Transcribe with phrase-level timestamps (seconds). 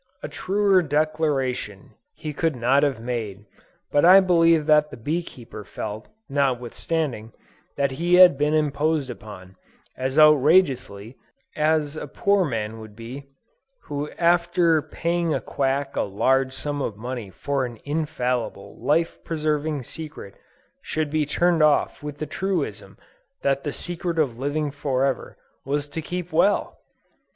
[0.23, 3.45] A truer declaration he could not have made,
[3.91, 7.33] but I believe that the bee keeper felt, notwithstanding,
[7.77, 9.57] that he had been imposed upon,
[9.95, 11.17] as outrageously,
[11.55, 13.27] as a poor man would be,
[13.83, 19.83] who after paying a quack a large sum of money for an infallible, life preserving
[19.83, 20.33] secret,
[20.81, 22.97] should be turned off with the truism
[23.43, 26.79] that the secret of living forever, was to keep well!